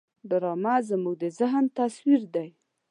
ډرامه 0.29 0.75
زموږ 0.89 1.15
د 1.23 1.25
ذهن 1.39 1.65
تصویر 1.79 2.21
دی 2.33 2.49